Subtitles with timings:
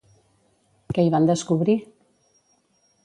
[0.97, 1.77] Què hi van descobrir?